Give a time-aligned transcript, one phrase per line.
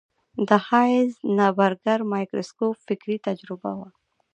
[0.47, 3.89] د هایزنبرګر مایکروسکوپ فکري تجربه وه.